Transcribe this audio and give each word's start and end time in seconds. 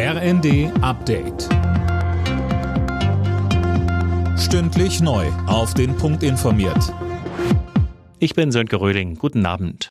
RND 0.00 0.70
Update. 0.80 1.48
Stündlich 4.38 5.00
neu. 5.00 5.26
Auf 5.48 5.74
den 5.74 5.96
Punkt 5.96 6.22
informiert. 6.22 6.94
Ich 8.20 8.36
bin 8.36 8.52
Sönke 8.52 8.80
Röhling. 8.80 9.16
Guten 9.16 9.44
Abend. 9.44 9.88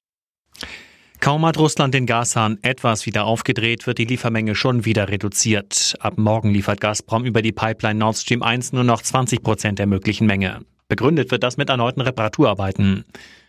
Kaum 1.19 1.45
hat 1.45 1.57
Russland 1.57 1.93
den 1.93 2.05
Gashahn 2.05 2.57
etwas 2.61 3.05
wieder 3.05 3.25
aufgedreht, 3.25 3.85
wird 3.85 3.97
die 3.97 4.05
Liefermenge 4.05 4.55
schon 4.55 4.85
wieder 4.85 5.09
reduziert. 5.09 5.97
Ab 5.99 6.13
morgen 6.17 6.51
liefert 6.51 6.79
Gazprom 6.79 7.25
über 7.25 7.41
die 7.41 7.51
Pipeline 7.51 7.99
Nord 7.99 8.15
Stream 8.15 8.43
1 8.43 8.71
nur 8.71 8.85
noch 8.85 9.01
20 9.01 9.43
Prozent 9.43 9.77
der 9.77 9.87
möglichen 9.87 10.25
Menge. 10.25 10.61
Begründet 10.87 11.31
wird 11.31 11.43
das 11.43 11.57
mit 11.57 11.67
erneuten 11.69 11.99
Reparaturarbeiten. 11.99 13.03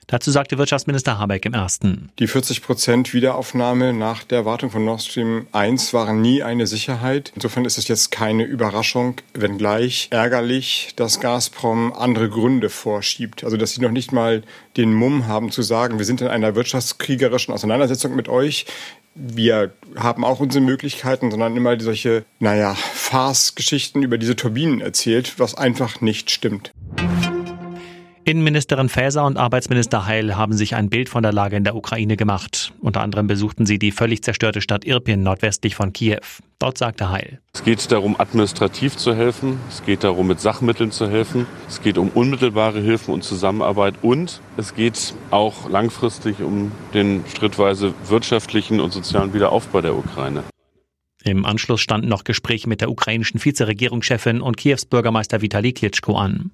Dazu 0.09 0.31
sagte 0.31 0.57
Wirtschaftsminister 0.57 1.19
Habeck 1.19 1.45
im 1.45 1.53
ersten. 1.53 2.09
Die 2.19 2.27
40 2.27 2.63
Prozent 2.63 3.13
Wiederaufnahme 3.13 3.93
nach 3.93 4.25
der 4.25 4.47
Wartung 4.47 4.71
von 4.71 4.83
Nord 4.83 5.03
Stream 5.03 5.47
1 5.53 5.93
waren 5.93 6.23
nie 6.23 6.43
eine 6.43 6.67
Sicherheit. 6.67 7.31
Insofern 7.35 7.67
ist 7.67 7.77
es 7.77 7.89
jetzt 7.89 8.11
keine 8.11 8.45
Überraschung, 8.45 9.17
wenngleich 9.35 10.09
ärgerlich, 10.11 10.95
dass 10.97 11.21
Gazprom 11.21 11.93
andere 11.93 12.31
Gründe 12.31 12.71
vorschiebt. 12.71 13.45
Also, 13.45 13.59
dass 13.59 13.73
sie 13.73 13.83
noch 13.83 13.91
nicht 13.91 14.11
mal 14.11 14.45
den 14.79 14.95
Mumm 14.95 15.27
haben 15.27 15.51
zu 15.51 15.61
sagen, 15.61 15.99
wir 15.99 16.07
sind 16.07 16.23
in 16.23 16.29
einer 16.29 16.55
wirtschaftskriegerischen 16.55 17.53
Auseinandersetzung 17.53 18.17
mit 18.17 18.31
euch 18.31 18.65
wir 19.21 19.73
haben 19.97 20.25
auch 20.25 20.39
unsere 20.39 20.65
Möglichkeiten, 20.65 21.31
sondern 21.31 21.57
immer 21.57 21.79
solche, 21.81 22.25
naja, 22.39 22.75
Farce-Geschichten 22.75 24.03
über 24.03 24.17
diese 24.17 24.37
Turbinen 24.37 24.81
erzählt, 24.81 25.39
was 25.39 25.57
einfach 25.57 26.01
nicht 26.01 26.31
stimmt. 26.31 26.71
Innenministerin 28.29 28.91
Faeser 28.91 29.25
und 29.25 29.39
Arbeitsminister 29.39 30.05
Heil 30.05 30.37
haben 30.37 30.53
sich 30.53 30.75
ein 30.75 30.91
Bild 30.91 31.09
von 31.09 31.23
der 31.23 31.33
Lage 31.33 31.57
in 31.57 31.65
der 31.65 31.75
Ukraine 31.75 32.19
gemacht. 32.19 32.75
Unter 32.83 33.01
anderem 33.01 33.27
besuchten 33.27 33.65
sie 33.65 33.79
die 33.79 33.91
völlig 33.91 34.23
zerstörte 34.23 34.61
Stadt 34.61 34.85
Irpin 34.85 35.23
nordwestlich 35.23 35.75
von 35.75 35.95
Kiew. 35.95 36.21
Dort 36.59 36.77
sagte 36.77 37.09
Heil. 37.09 37.41
Es 37.55 37.65
geht 37.65 37.91
darum, 37.91 38.21
administrativ 38.21 38.99
zu 38.99 39.15
helfen. 39.15 39.59
Es 39.71 39.83
geht 39.83 40.05
darum, 40.05 40.27
mit 40.27 40.41
Sachmitteln 40.41 40.91
zu 40.91 41.09
helfen. 41.09 41.47
Es 41.69 41.81
geht 41.81 41.97
um 41.97 42.11
unmittelbare 42.11 42.83
Hilfen 42.83 43.15
und 43.15 43.25
Zusammenarbeit. 43.25 43.95
Und 44.03 44.43
es 44.59 44.75
geht 44.75 45.15
auch 45.31 45.71
langfristig 45.71 46.43
um 46.43 46.71
den 46.93 47.25
schrittweise 47.35 47.95
wirtschaftlichen 48.09 48.81
und 48.81 48.93
sozialen 48.93 49.33
Wiederaufbau 49.33 49.81
der 49.81 49.97
Ukraine. 49.97 50.45
Im 51.25 51.47
Anschluss 51.47 51.81
standen 51.81 52.09
noch 52.09 52.25
Gespräche 52.25 52.69
mit 52.69 52.83
der 52.83 52.91
ukrainischen 52.91 53.43
Vizeregierungschefin 53.43 54.43
und 54.43 54.59
Kiews 54.59 54.85
Bürgermeister 54.85 55.41
Vitali 55.41 55.73
Klitschko 55.73 56.19
an. 56.19 56.51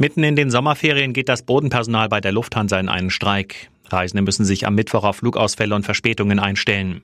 Mitten 0.00 0.24
in 0.24 0.34
den 0.34 0.50
Sommerferien 0.50 1.12
geht 1.12 1.28
das 1.28 1.42
Bodenpersonal 1.42 2.08
bei 2.08 2.22
der 2.22 2.32
Lufthansa 2.32 2.80
in 2.80 2.88
einen 2.88 3.10
Streik. 3.10 3.68
Reisende 3.90 4.22
müssen 4.22 4.46
sich 4.46 4.66
am 4.66 4.74
Mittwoch 4.74 5.04
auf 5.04 5.16
Flugausfälle 5.16 5.74
und 5.74 5.84
Verspätungen 5.84 6.38
einstellen. 6.38 7.02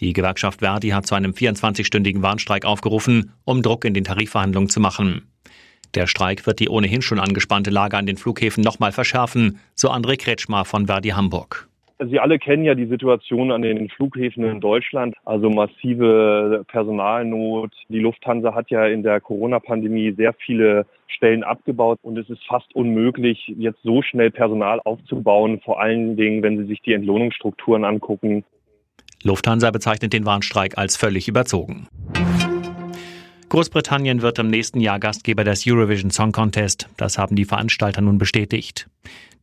Die 0.00 0.12
Gewerkschaft 0.12 0.58
Verdi 0.58 0.88
hat 0.88 1.06
zu 1.06 1.14
einem 1.14 1.30
24-stündigen 1.30 2.22
Warnstreik 2.22 2.64
aufgerufen, 2.64 3.30
um 3.44 3.62
Druck 3.62 3.84
in 3.84 3.94
den 3.94 4.02
Tarifverhandlungen 4.02 4.68
zu 4.68 4.80
machen. 4.80 5.28
Der 5.94 6.08
Streik 6.08 6.44
wird 6.44 6.58
die 6.58 6.68
ohnehin 6.68 7.02
schon 7.02 7.20
angespannte 7.20 7.70
Lage 7.70 7.96
an 7.96 8.06
den 8.06 8.16
Flughäfen 8.16 8.64
nochmal 8.64 8.90
verschärfen, 8.90 9.60
so 9.76 9.92
André 9.92 10.16
Kretschmar 10.16 10.64
von 10.64 10.86
Verdi 10.86 11.10
Hamburg. 11.10 11.68
Sie 12.08 12.18
alle 12.18 12.38
kennen 12.38 12.64
ja 12.64 12.74
die 12.74 12.86
Situation 12.86 13.50
an 13.50 13.62
den 13.62 13.88
Flughäfen 13.88 14.44
in 14.44 14.60
Deutschland, 14.60 15.14
also 15.24 15.50
massive 15.50 16.64
Personalnot. 16.68 17.72
Die 17.88 17.98
Lufthansa 17.98 18.54
hat 18.54 18.70
ja 18.70 18.86
in 18.86 19.02
der 19.02 19.20
Corona-Pandemie 19.20 20.12
sehr 20.12 20.32
viele 20.32 20.86
Stellen 21.06 21.44
abgebaut 21.44 21.98
und 22.02 22.18
es 22.18 22.28
ist 22.28 22.44
fast 22.46 22.74
unmöglich, 22.74 23.52
jetzt 23.56 23.82
so 23.82 24.02
schnell 24.02 24.30
Personal 24.30 24.80
aufzubauen, 24.84 25.60
vor 25.64 25.80
allen 25.80 26.16
Dingen, 26.16 26.42
wenn 26.42 26.58
Sie 26.58 26.64
sich 26.64 26.80
die 26.82 26.92
Entlohnungsstrukturen 26.92 27.84
angucken. 27.84 28.44
Lufthansa 29.22 29.70
bezeichnet 29.70 30.12
den 30.12 30.26
Warnstreik 30.26 30.76
als 30.76 30.96
völlig 30.96 31.28
überzogen. 31.28 31.88
Großbritannien 33.48 34.20
wird 34.20 34.38
im 34.40 34.48
nächsten 34.48 34.80
Jahr 34.80 34.98
Gastgeber 34.98 35.44
des 35.44 35.64
Eurovision 35.66 36.10
Song 36.10 36.32
Contest. 36.32 36.88
Das 36.96 37.18
haben 37.18 37.36
die 37.36 37.44
Veranstalter 37.44 38.00
nun 38.00 38.18
bestätigt. 38.18 38.88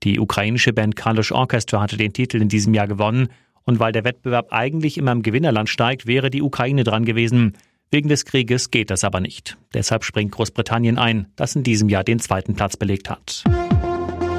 Die 0.04 0.20
ukrainische 0.20 0.74
Band 0.74 0.96
Kalisch 0.96 1.32
Orchestra 1.32 1.82
hatte 1.82 1.98
den 1.98 2.14
Titel 2.14 2.42
in 2.42 2.50
diesem 2.50 2.74
Jahr 2.74 2.88
gewonnen. 2.88 3.30
Und 3.64 3.80
weil 3.80 3.92
der 3.92 4.04
Wettbewerb 4.04 4.48
eigentlich 4.52 4.98
immer 4.98 5.12
im 5.12 5.22
Gewinnerland 5.22 5.70
steigt, 5.70 6.08
wäre 6.08 6.30
die 6.30 6.42
Ukraine 6.42 6.84
dran 6.84 7.06
gewesen. 7.06 7.54
Wegen 7.92 8.10
des 8.10 8.26
Krieges 8.26 8.72
geht 8.72 8.90
das 8.90 9.04
aber 9.04 9.20
nicht. 9.20 9.58
Deshalb 9.74 10.04
springt 10.04 10.32
Großbritannien 10.32 10.98
ein, 10.98 11.28
das 11.36 11.56
in 11.56 11.64
diesem 11.64 11.90
Jahr 11.90 12.04
den 12.04 12.20
zweiten 12.20 12.56
Platz 12.56 12.78
belegt 12.78 13.10
hat. 13.10 13.44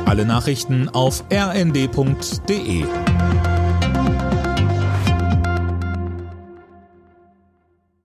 Alle 0.06 0.26
Nachrichten 0.26 0.88
auf 0.88 1.24
rnd.de 1.32 2.84